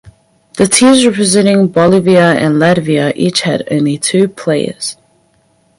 [0.57, 4.97] The teams representing Bolivia and Latvia each had only two players.